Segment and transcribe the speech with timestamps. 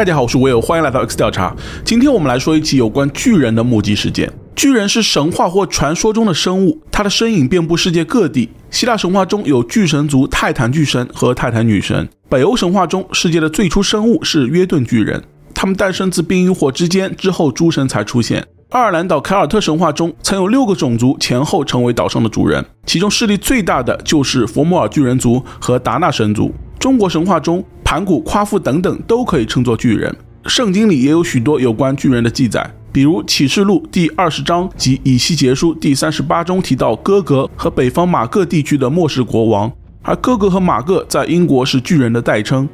[0.00, 1.54] 大家好，我是威尔，欢迎来到 X 调查。
[1.84, 4.32] 今天我们来说一起有关巨人的目击事件。
[4.56, 8.48] 巨人是神话或传说中的生物，它的身影遍布世界各地。
[8.70, 12.08] 希腊神话中有巨神族泰坦巨神和泰坦女神。
[12.30, 15.22] 北欧神话中，世界的最初生物是约顿巨人，
[15.54, 18.42] 他们诞生自冰与火之间，之后诸神才出现。
[18.70, 26.50] 爱尔兰岛凯尔特神话中，曾有六个种族前后成为岛上的主人，其中势力最大的就是佛摩尔巨人族和达纳神族。
[26.78, 30.14] 中国神话中，盘古、夸父等等都可以称作巨人。
[30.44, 39.72] 圣经里也有许多有关巨人的记载，比如启示录第二十章及以西结书第三十八中提到哥格和北方马各地区的末世国王，
[40.02, 42.68] 而哥格和马各在英国是巨人的代称。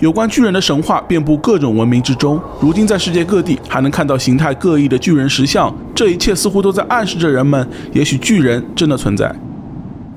[0.00, 9.32] 有关巨人的神话遍布各种文明之中，如今在世界各地还能看到形态各异的巨人石像，这一切似乎都在暗示着人们，也许巨人真的存在。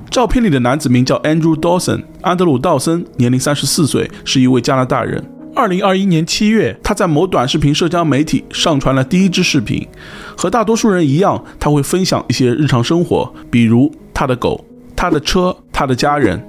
[0.09, 5.23] 照片里的男子名叫 Andrew Dawson，安德鲁·道森，年龄三十四岁，是一位加拿大人。
[5.55, 9.87] 二零二一年七月，他在某短视频社交媒体上传了第一支视频。
[10.35, 16.43] 和大多数人一样，他会分享一些日常生活，比如他的狗、他的车、他的家人。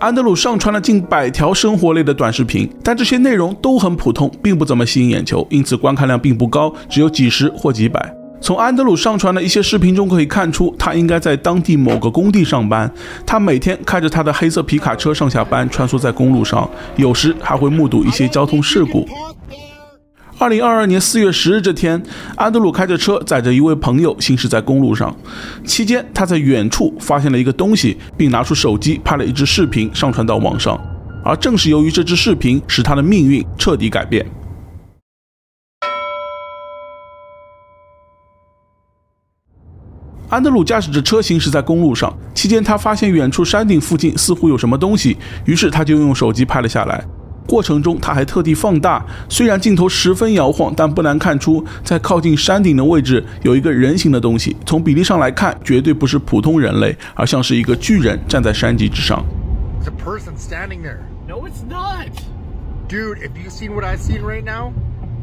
[0.00, 8.14] 安德鲁上传了近百条生活类的短视频，但这些内容都很普通，并不怎么吸引眼球，因此观看量并不高，只有几十或几百。
[8.44, 12.92] 从安德鲁上传的一些视频中可以看出，他应该在当地某个工地上班。
[13.24, 19.08] 他每天开着他的黑色皮卡车上下班，穿梭在公路上，有时还会目睹一些交通事故。
[20.38, 22.02] 二零二二年四月十日这天，
[22.36, 25.16] 安德鲁开着车载着一位朋友行驶在公路上，
[25.64, 30.78] 期间他在远处发现了一个东西，并拿出手机拍了一支视频上传到网上。
[31.24, 34.26] 而正是由于这支视频，使他的命运彻底改变。
[40.34, 47.04] 安德鲁驾驶着车行驶在公路上，期间他发现远处山顶附近似乎有什么东西，于是他就用手机拍了下来。
[47.46, 54.56] 过程中，他还特地放大，虽然镜头十分摇晃，但不难看出，在靠近山顶的位置有一个人形的东西。
[54.66, 59.24] 从比例上来看，绝对不是普通人类，而像是一个巨人站在山脊之上
[59.84, 62.08] the person standing there no it's not
[62.88, 64.72] dude if you see what i see right now。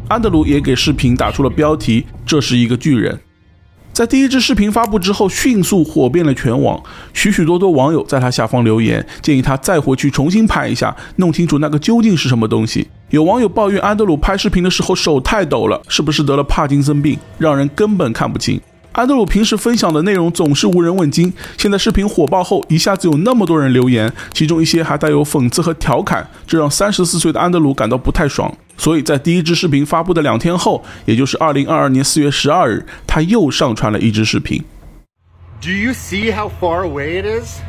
[0.08, 3.20] 安德鲁也给视频打出了标题：“这是一个巨人。”
[3.94, 6.82] 在第一支视频发布之后，迅速火遍了全网，
[7.14, 12.88] 许许多多网友在他下方留言，建议他再回去重新拍一下，弄清楚那个究竟是什么东西。
[13.10, 18.60] 有网友抱怨安德鲁拍视频的时候手太抖了，是不是得了帕金森病，让人根本看不清。
[18.94, 28.54] 安德鲁平时分享的内容总是无人问津，现在视频火爆后，一下子有那么多人留言，其中一些还带有讽刺和调侃，这让三十四岁的安德鲁感到不太爽。
[28.76, 34.62] 所以在第一支视频发布的两天后，也就是二零二二年四月十二日，他又上传了一支视频。
[35.62, 37.60] Do you see how far away it is?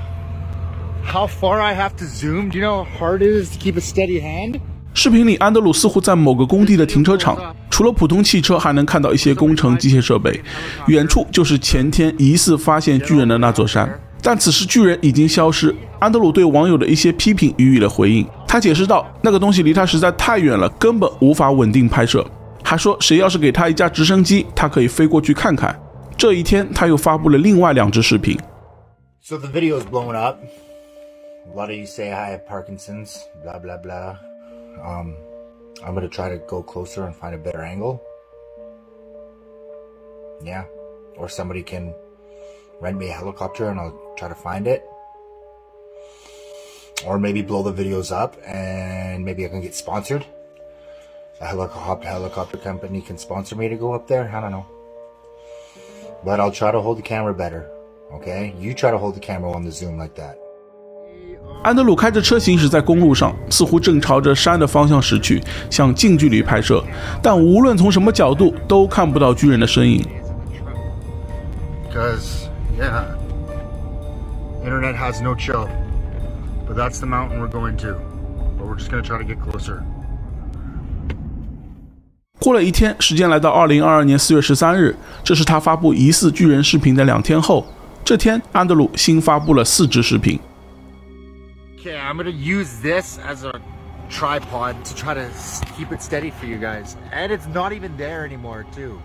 [1.05, 2.51] How far I have to zoom?
[2.51, 4.61] Do you know how hard it is to keep a steady hand?
[4.95, 7.39] 视频里，安德鲁似乎在某个工地的停车场，
[7.71, 10.39] 除了普通汽车，还能看到一些工程机械设备。
[10.87, 13.89] 远处就是前天疑似发现巨人的那座山，
[14.23, 15.75] 但此时巨人已经消失。
[15.99, 22.25] 安德鲁对网友的一些批评予以了回应，他解释道：“那个东西离他实在太远了，根本无法稳定拍摄。”
[22.63, 25.75] 还说：“谁要是给他一架直升机，他可以飞过去看看。”
[26.19, 28.39] 这一天，他又发布了另外两支视频。
[29.23, 30.39] So the video is blowing up.
[31.51, 33.15] A lot of you say I have Parkinson's.
[33.45, 34.32] Blah blah blah.
[34.81, 35.17] Um,
[35.85, 38.03] I'm gonna try to go closer and find a better angle.
[40.43, 40.65] Yeah,
[41.17, 41.95] or somebody can
[42.81, 44.85] rent me a helicopter and I'll try to find it.
[47.07, 50.25] Or maybe blow the videos up and maybe I can get sponsored.
[51.41, 54.29] A helicopter helicopter company can sponsor me to go up there.
[54.29, 54.67] I don't know.
[56.25, 57.69] But I'll try to hold the camera better.
[58.13, 58.55] Okay?
[58.59, 60.39] You try to hold the camera on the zoom like that.
[61.63, 65.41] 安德鲁开着车行驶在公路上，似乎正朝着山的方向驶去，
[65.71, 66.83] 想近距离拍摄，
[67.23, 70.05] 但无论从什么角度都看不到巨人的身影。
[71.89, 73.05] Because, yeah,
[74.65, 75.69] internet has no chill,
[76.67, 77.95] but that's the mountain we're going to.
[78.59, 79.83] But we're just gonna try to get closer.
[82.41, 87.65] 过了一天，时间来到二零二二年四月十三日，这是他发布疑似巨人视频的两天后。
[88.05, 90.41] 这天，安德鲁新发布了四支视频。
[91.82, 93.60] Okay, I'm gonna use this as a
[94.10, 95.30] tripod to try to
[95.78, 96.96] keep it steady for you guys.
[97.12, 98.98] And it's not even there anymore, too.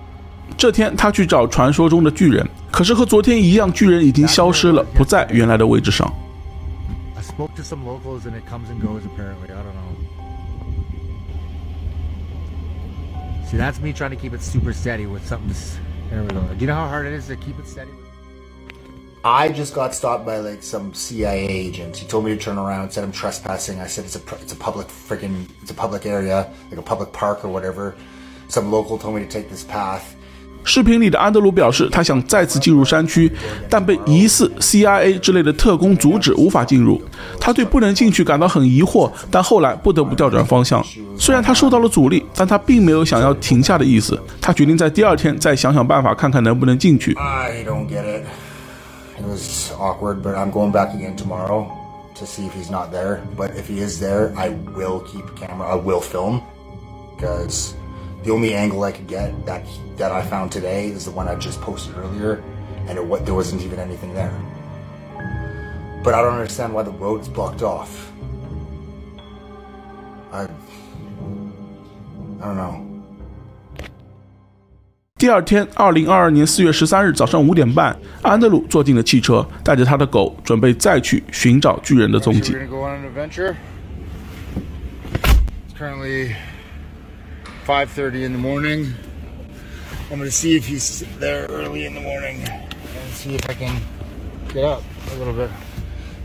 [0.57, 6.13] 这天他去找传说中的巨人，可是和昨天一样，巨人已经消失了，不在原来的位置上。
[7.15, 9.53] I spoke to some locals and it comes and goes apparently.
[9.53, 9.93] I don't know.
[13.49, 15.55] See, that's me trying to keep it super steady with something.
[16.11, 16.41] There we go.
[16.41, 17.91] Do you know how hard it is to keep it steady?
[19.24, 22.00] I just got stopped by like some CIA agents.
[22.00, 23.80] He told me to turn around, said I'm trespassing.
[23.80, 27.12] I said it's a it's a public freaking it's a public area, like a public
[27.12, 27.96] park or whatever.
[28.48, 30.02] Some local told me to take this path.
[30.64, 33.32] 视频里的安德鲁表示，他想再次进入山区，
[33.70, 37.02] 但被疑似 CIA 之类的特工阻止，无法进入。
[37.40, 40.86] 他对不能进去感到很疑惑，但后来不得不调转方向。
[41.18, 44.22] 虽然他受到了阻力，但他并没有想要停下的意思。
[44.42, 47.14] 他决定在第二天再想想办法，看看能不能进去。
[47.14, 48.26] I don't get it.
[49.18, 51.72] It was awkward, but I'm going back again tomorrow
[52.16, 53.24] to see if he's not there.
[53.38, 55.68] But if he is there, I will keep camera.
[55.70, 56.44] I will film
[57.16, 57.76] because.
[58.24, 59.66] The only angle I could get that
[59.98, 62.44] that I found today is the one I just posted earlier,
[62.88, 64.34] and it, there wasn't even anything there.
[66.04, 68.12] But I don't understand why the road's blocked off.
[70.32, 70.48] I I
[72.46, 72.87] don't know.
[75.19, 82.55] 第二天，二零二二年四月十三日早上五点半，安德鲁坐进了汽车，带着他的狗，准备再去寻找巨人的踪迹。
[85.79, 86.35] Currently.
[87.65, 88.93] 5.30 in the morning.
[90.11, 93.71] I'm gonna see if he's there early in the morning and see if I can
[94.53, 94.83] get up
[95.15, 95.49] a little bit.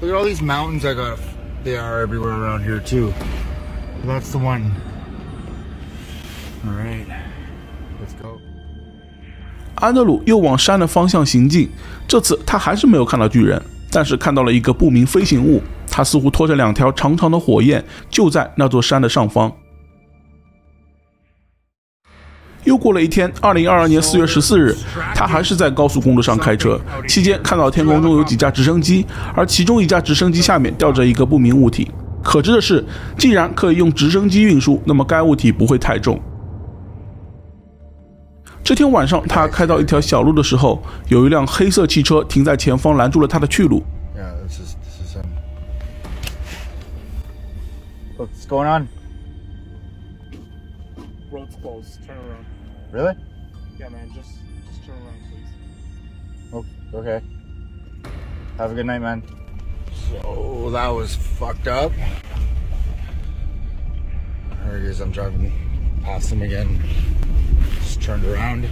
[0.01, 1.19] Look at all these mountains I got.
[1.63, 3.13] They are everywhere around here too.
[4.03, 4.71] That's the one.
[6.65, 7.05] All right,
[7.99, 8.41] let's go.
[9.82, 11.68] 安德鲁又往山的方向行进，
[12.06, 19.52] 这次他还是没有看到巨人，但是看到了一个不明飞行物，它似乎拖着两条长长的火焰，就在那座山的上方。
[22.62, 24.72] 又过了一天，二零二二年四月十四日，
[25.16, 31.90] 他还是在高速公路上开车，期间看到天空中有几架直升机，而其中一架直升机下面吊着一个不明物体。
[32.22, 32.86] 可知的是，
[33.18, 36.22] 既然可以用直升机运输，那么该物体不会太重。
[38.63, 43.81] 这天晚上，他开到一条小路的时候，有一辆黑色汽车停在前方，拦住了他的去路。
[44.15, 45.25] Yeah, this is, this is him.
[48.17, 48.87] What's going on?
[51.31, 52.05] Road's closed.
[52.05, 52.45] Turn around.
[52.91, 53.15] Really?
[53.79, 54.09] Yeah, man.
[54.13, 55.51] Just just turn around, please.
[56.51, 56.65] Oh,
[56.99, 57.21] okay.
[58.57, 59.23] Have a good night, man.
[59.93, 61.91] So that was fucked up.
[64.65, 64.99] There he is.
[64.99, 65.51] I'm driving
[66.03, 66.81] past him again.
[68.02, 68.62] Turned around.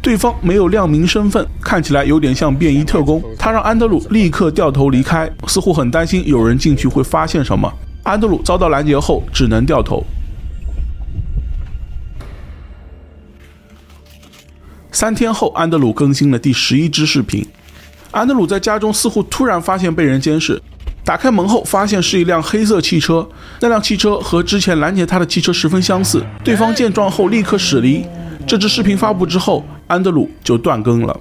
[0.00, 3.22] 对方没有亮明身份，看起来有点像便衣特工。
[3.38, 7.72] 他让安德鲁立刻掉头离开，似乎很担心有人进去会发现什么。
[8.04, 10.04] 安德鲁遭到拦截后，只能掉头。
[14.92, 17.46] 三天后，安德鲁更新了第十一支视频。
[18.10, 20.60] 安德鲁在家中似乎突然发现被人监视，
[21.08, 23.26] 打开门后发现是一辆黑色汽车，
[23.62, 26.22] 那辆汽车和之前拦截他的汽车十分相似。
[26.44, 28.04] 对方见状后立刻驶离。
[28.46, 31.18] 这支视频发布之后，安德鲁就断更了。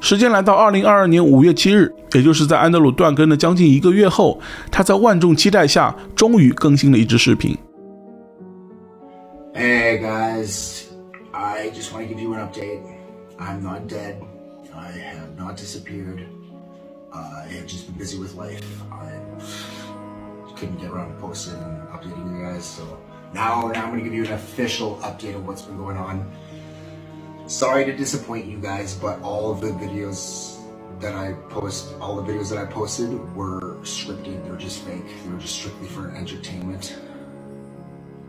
[0.00, 4.40] 时间来到二零二二年五月七日，也就是在安德鲁断更的将近一个月后，
[4.70, 7.58] 他在万众期待下终于更新了一支视频。
[9.52, 10.84] Hey guys,
[11.32, 12.82] I just want to give you an update.
[13.36, 14.14] I'm not dead.
[14.80, 16.26] I have not disappeared.
[17.12, 18.64] Uh, I have just been busy with life.
[18.90, 19.20] I
[20.56, 22.98] couldn't get around to posting and updating you guys, so
[23.34, 26.32] now, now I'm going to give you an official update of what's been going on.
[27.46, 30.56] Sorry to disappoint you guys, but all of the videos
[30.98, 34.44] that I post, all the videos that I posted were scripted.
[34.46, 35.04] They're just fake.
[35.24, 36.96] They were just strictly for entertainment.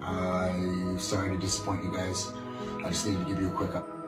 [0.01, 2.29] I'm sorry to disappoint you guys.
[2.83, 4.00] I just need to give you a quick up.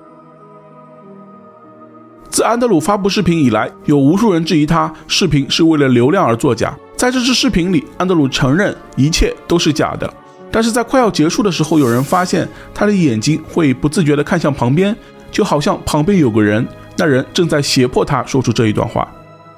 [2.33, 6.75] 自安德鲁发布视频以来，有无数人质疑他视频是为了流量而作假。
[6.95, 10.11] 在这支视频里，安德鲁承认一切都是假的。
[10.49, 14.95] 但是在快要结束的时候，有人发现他的眼睛会不自觉地看向旁边，
[15.29, 19.07] 就好像旁边有个人，那人正在胁迫他说出这一段话。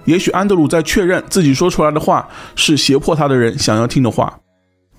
[0.03, 2.27] 也许安德鲁在确认自己说出来的话
[2.57, 4.37] 是胁迫他的人想要听的话。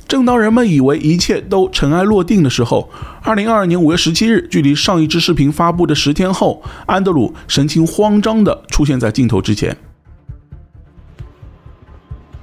[0.09, 2.89] 正当人们以为一切都尘埃落定的时候，
[3.23, 9.77] 二零二二年五月十七日，距离上一支视频发布的十天后，安德鲁神情慌张地出现在镜头之前。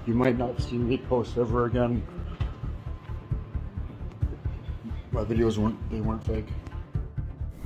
[0.06, 2.00] You might not see me post ever again.
[5.14, 6.44] My videos weren't, they weren't fake.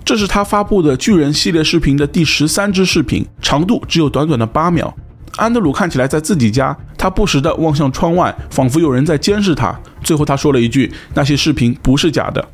[0.06, 4.96] 这是他发布的巨人系列视频的第十三支视频，长度只有短短的八秒。
[5.38, 9.74] 安德鲁看起来在自己家，他不时地望向窗外，仿佛有人在监视他。
[10.03, 12.46] 最后他说了一句：“那些视频不是假的。”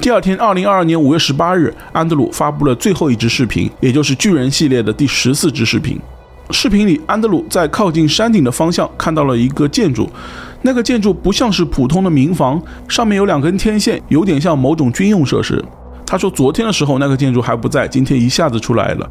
[0.00, 5.98] 第二天，二零二二年五月十八日，安德鲁发布了最后一支视频，也就是巨人系列的第十四支视频。
[6.50, 10.08] 视频里，安德鲁在靠近山顶的方向看到了一个建筑，
[10.62, 15.64] 那个建筑不像是普通的民房，上面有两根天线，有点像某种军用设施。
[16.06, 19.10] 他说昨天的时候那个建筑还不在，今天一下子出来了。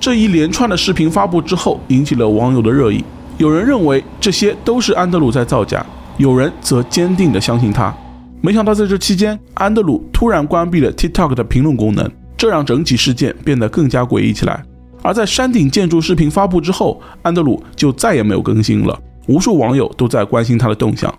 [0.00, 3.04] 这一连串的视频发布之后，引起了网友的热议。
[3.36, 5.84] 有人认为这些都是安德鲁在造假，
[6.18, 7.92] 有人则坚定地相信他。
[8.40, 14.62] 没想到在这期间，安德鲁突然关闭了 TikTok 的评论功能，这让整起事件变得更加诡异起来。
[15.02, 18.96] 而在山顶建筑视频发布之后，安德鲁就再也没有更新了。
[19.26, 21.12] 无数网友都在关心他的动向。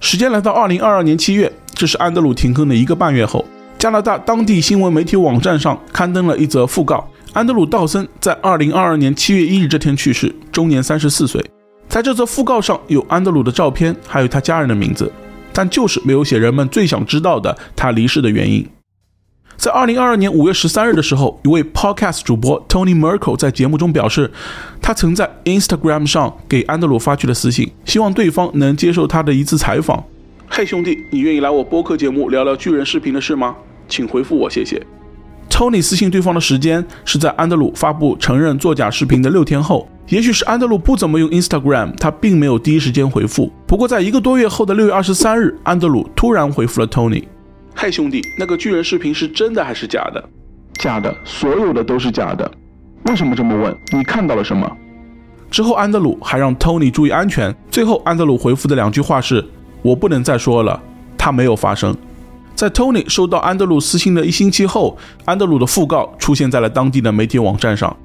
[0.00, 3.44] 时间来到二零二二年七月，这是安德鲁停更的一个半月后，
[3.78, 11.44] 加拿大当地新闻媒体网站上刊登了一则讣告：安德鲁·道森在二零二二年七月一日这天去世，终年三十四岁。
[11.88, 15.10] 在这则讣告上有安德鲁的照片，还有他家人的名字，
[15.52, 18.66] 但就是没有写人们最想知道的他离世的原因。
[19.56, 24.30] 在二零二二年五月十三日的时候，一位 Podcast 主播 Tony Merkel 在节目中表示，
[24.80, 30.02] 他曾在 Instagram 上给安德鲁发去了私信，希望对方能接受他的一次采访。
[30.48, 33.56] 嘿，兄弟，你愿意来我播客节目聊聊巨人视频的事吗？
[33.88, 34.80] 请回复我，谢谢。
[35.50, 43.52] Tony 私信对方的时间是在安德鲁发布承认作假视频的六天后，也许是安德鲁不怎么用 Instagram，他并没有第一时间回复。
[43.66, 47.24] 不过在一个多月后的六月二十三日，安德鲁突然回复了 Tony。
[47.74, 50.24] 嗨，兄弟，那个巨人视频是真的还是假的？
[50.74, 52.50] 假的，所有的都是假的。
[53.04, 53.76] 为什么这么问？
[53.92, 54.70] 你看到了什么？
[55.50, 57.54] 之后，安德鲁还让 Tony 注意安全。
[57.70, 59.44] 最后，安德鲁回复的两句话是
[59.82, 60.80] ：“我不能再说了，
[61.16, 61.96] 它没有发生。”
[62.58, 67.96] 在 Tony 收到安德鲁私信的一星期后，安德鲁的讣告出现在了当地的媒体网站上。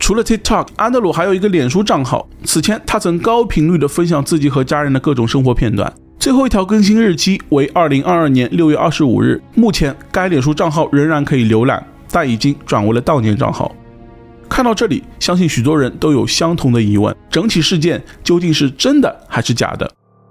[0.00, 2.28] 除了 TikTok，安德鲁还有一个脸书账号。
[2.42, 5.92] 此前，他曾高频率地分享自己和家人的各种生活片段。
[6.18, 9.40] 最后一条更新日期为二零二二年六月二十五日。
[9.54, 13.72] 目前该脸书账号仍然可以浏览，但已经转为了悼念账号。
[14.48, 19.88] 看到这里，相信许多人都有相同的疑问：整起事件究竟是真的还是假的？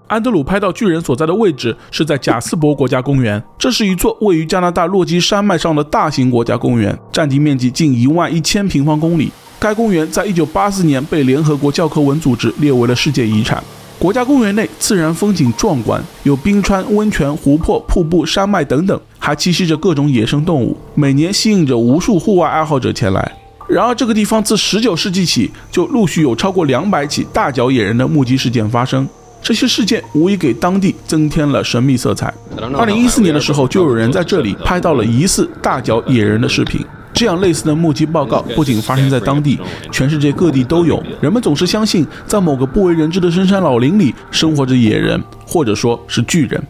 [0.10, 9.32] 安德鲁拍到巨人所在的位置是在贾斯伯国家公园，这是一座位于加拿大落基山脉上的大型国家公园，占地面积近一万一千平方公里。
[9.60, 13.64] 该公园在一九八四年被联合国教科文组织列为了世界遗产。
[14.00, 23.32] 国家公园内自然风景壮观，有冰川、温泉、湖泊、瀑布、山脉等等，还栖息着各种野生动物，每年吸引着无数户外爱好者前来。
[23.68, 29.08] 然而，这个地方自19世纪起就陆续有超过200起大脚野人的目击事件发生，
[29.42, 32.34] 这些事件无疑给当地增添了神秘色彩。
[32.78, 36.86] 二零一四年的时候，就有人在这里拍到了疑似大脚野人的视频。
[37.12, 39.60] 这样类似的目击报告不仅发生在当地，
[39.92, 41.04] 全世界各地都有。
[41.20, 46.62] 人们总是相信，在某个不为人知的深山老林里生活着野人，或者说是巨人。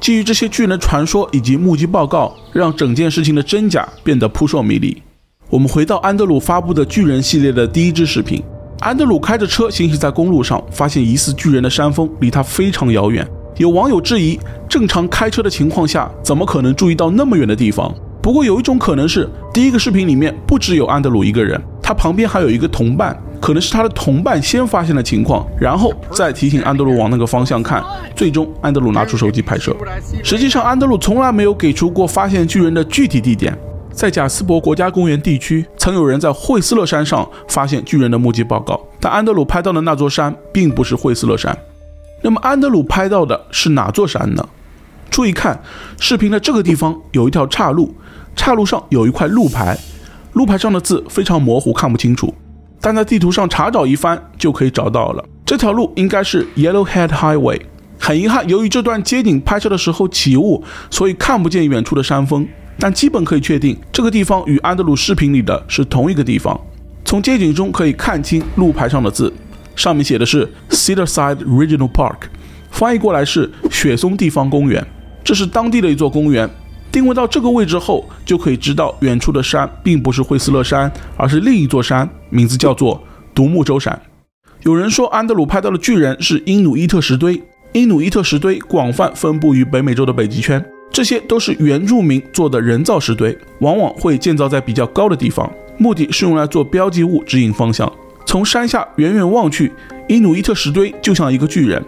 [0.00, 5.02] 基于这些巨人传说以及目击报告，让整件事情的真假变得扑朔迷离。
[5.50, 8.40] 我们回到安德鲁发布的巨人系列的第一支视频。
[8.80, 13.26] 安德鲁开着车行驶在公路上，发现疑似巨人的山峰离他非常遥远。
[13.56, 17.92] 有网友质疑，正常开车的情况下，怎么可能注意到那么远的地方？
[18.22, 27.82] 不过有一种可能是，第一个视频里面不只有安德鲁一个人，他旁边还有一个同伴，可能是他的同伴先发现了情况，然后再提醒安德鲁往那个方向看。
[28.14, 29.74] 最终，安德鲁拿出手机拍摄。
[30.22, 33.58] 实际上，安德鲁从来没有给出过发现巨人的具体地点。
[33.98, 41.58] 在贾斯伯国家公园地区，曾有人在惠斯勒山上发现巨人的目击报告，但安德鲁拍到的那座山并不是惠斯勒山。
[42.22, 44.48] 那么，安德鲁拍到的是哪座山呢？
[45.10, 45.60] 注意看，
[45.98, 47.92] 视频的这个地方有一条岔路。
[48.36, 49.76] 岔路上有一块路牌，
[50.34, 52.32] 路牌上的字非常模糊，看不清楚。
[52.80, 55.24] 但在地图上查找一番就可以找到了。
[55.44, 57.62] 这条路应该是 Yellowhead Highway。
[57.98, 62.46] 很遗憾，由于这段街景拍摄的时候起雾，所以看不见远处的山峰。
[62.78, 66.58] 但基本可以确定，这个地方与安德鲁视频里的是同一个地方。
[67.04, 69.32] 从街景中可以看清路牌上的字，
[69.74, 72.16] 上面写的是 Cedarside Regional Park，
[72.70, 74.86] 翻译过来是雪松地方公园。
[75.24, 76.48] 这是当地的一座公园。
[76.90, 83.02] 定位到这个位置后，就可以知道远处的山并不是惠斯勒山，而是另一座山，名字叫做
[83.34, 84.00] 独木舟山。
[84.62, 87.42] 有人说，安德鲁拍到的巨人是因努伊特石堆。
[87.72, 90.64] 因努伊特石堆广泛分布于北美洲的北极圈，
[90.98, 97.88] 这些都是原住民做的人造石堆，往往会建造在比较高的地方，目的是用来做标记物，指引方向。
[98.26, 99.72] 从山下远远望去，
[100.08, 101.80] 因努伊特石堆就像一个巨人，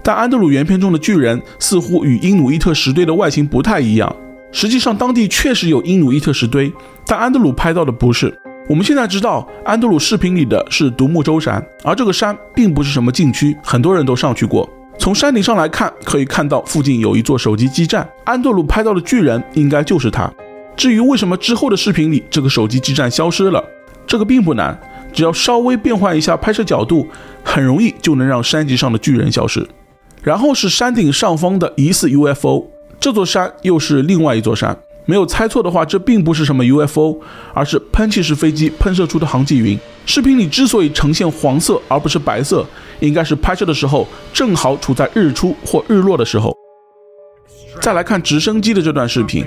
[0.00, 4.14] 但安德鲁原片中的巨人似乎与因努伊特石堆的外形不太一样。
[4.52, 6.72] 实际上，当地确实有因努伊特石堆，
[7.04, 8.32] 但安德鲁拍到的不是。
[8.68, 14.70] 我们现在知道，安德鲁视频里的是独木舟山，而这个山并不是什么禁区，很多人都上去过。
[15.02, 20.32] 从山顶上来看，可以看到附近有一座手机基站，安德鲁拍到的巨人应该就是他。
[20.76, 23.60] 至于为什么之后的视频里这个手机基站消失了，
[24.06, 24.80] 这个并不难，
[25.12, 27.04] 只要稍微变换一下拍摄角度，
[27.42, 29.66] 很容易就能让山脊上的巨人消失。
[30.22, 32.68] 然后是山顶上方的疑似 UFO。
[33.00, 37.18] 这座山又是另外一座山，没有猜错的话，这并不是什么 UFO，
[37.52, 39.76] 而是喷气式飞机喷射出的航迹云。
[40.06, 42.64] 视频里之所以呈现黄色而不是白色，
[43.02, 46.56] 应该是拍摄的时候正好处在日出或日落的时候。
[47.80, 49.44] 再来看直升机的这段视频，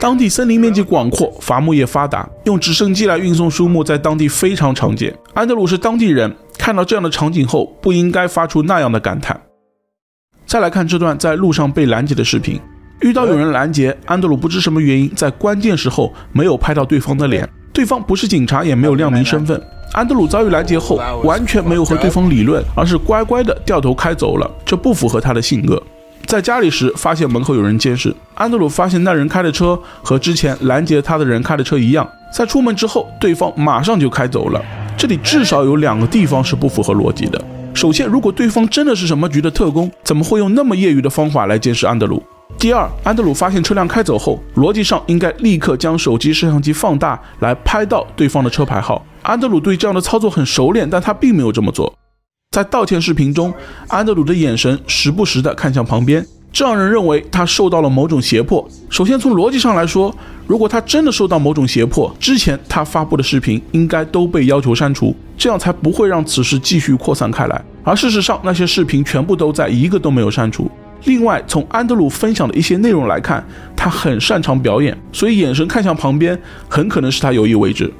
[0.00, 5.16] 当地森林面积广阔，伐木业发达，用直升机来运送树木在当地非常常见。
[5.32, 9.40] 安德鲁是当地人，看到这样的场景后，不应该发出那样的感叹。
[10.44, 12.60] 再来看这段在路上被拦截的视频。
[13.02, 17.48] 遇到有人拦截，安德鲁不知什么原因，在关键时候没有拍到对方的脸。
[17.72, 19.62] 对方不是警察，也没有亮明身份。
[19.92, 24.48] 安德鲁遭遇拦截后，完全没有和对方理论，而是乖乖的掉头开走了。
[24.64, 25.82] 这不符合他的性格。
[26.26, 28.14] 在家里时，发现门口有人监视。
[28.34, 32.06] 安德鲁发现那人开的车和之前拦截他的人开的车一样。
[32.30, 34.62] 在出门之后，对方马上就开走了。
[34.96, 37.42] 这里至少有两个地方是不符合逻辑的。
[37.72, 42.22] 首先，如果对方真的是什么局的特工，怎么会用那么业余的方法来监视安德鲁？
[42.58, 49.02] 第二，安德鲁发现车辆开走后，逻辑上应该立刻将手机摄像机放大，来拍到对方的车牌号。
[49.22, 51.92] 安德鲁对这样的操作很熟练，但他并没有这么做。
[52.50, 53.52] 在道歉视频中，
[53.88, 58.66] 安德鲁的眼神时不时地看向旁边，这让人认为他受到了某种胁迫。
[58.88, 60.14] 首先，从逻辑上来说，
[60.46, 67.62] 如果他真的受到某种胁迫，之前他发布的视频应该都被要求删除，这样才不会让此事继续扩散开来。
[67.84, 70.70] 而事实上，那些视频全部都在，一个都没有删除。
[71.04, 73.46] 另外，从安德鲁分享的一些内容来看，
[73.76, 77.92] 他很擅长表演，所以眼神看向旁边，很可能是他有意为之。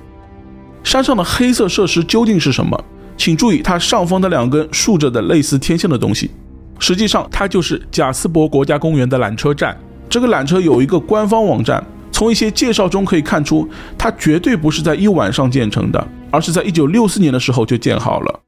[0.83, 2.83] 山上的黑色设施究竟是什么？
[3.17, 6.31] 请注意，它上方的两根竖着的类似天线的东西，
[6.79, 9.77] 实际上它就是贾斯伯国家公园的缆车站。
[10.09, 13.69] 这个缆车有一个官方网站，从一些介绍中可以看出，
[13.99, 18.41] 它绝对不是在一晚上建成的，而是在1964年的时候就建好了。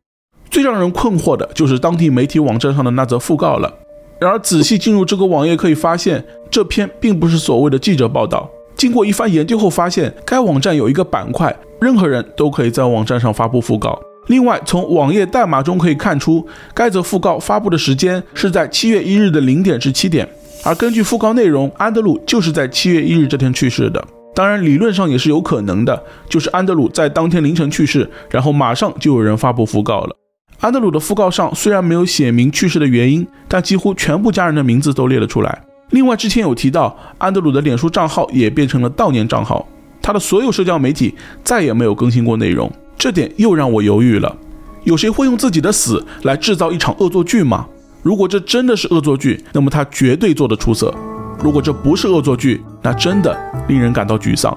[0.48, 3.72] 最让人困惑的就是当地媒体网站上的那则讣告了。
[4.20, 8.48] 然而，仔细进入这个网页，可以发现这篇并不是所谓的记者报道。
[8.80, 14.00] 经过一番研究后，发现该网站有一个板块，任何人都可以在网站上发布讣告。
[14.28, 20.26] 另外，从网页代码中可以看出，该则讣告发布的时间是在七月一日的零点至七点。
[20.64, 24.02] 而根据讣告内容，安德鲁就是在七月一日这天去世的。
[24.34, 30.16] 当然，理论上也是有可能的，就是安德鲁在当天凌晨去世，然后马上就有人发布讣告了。
[30.60, 35.60] 安德鲁的讣告上虽然没有写明去世的原因，但几乎全部家人的名字都列了出来。
[35.90, 39.66] 另外，之前有提到，安德鲁的脸书账号也变成了悼念账号，
[40.00, 42.70] 他的所有社交媒体再也没有更新过内容。
[42.96, 44.36] 这点又让我犹豫了：
[44.84, 47.66] 有谁会用自己的死来制造一场恶作剧吗？
[48.02, 50.94] 如果这真的是恶作剧，那么他绝对做得出色；
[51.42, 53.36] 如果这不是恶作剧，那真的
[53.68, 54.56] 令人感到沮丧。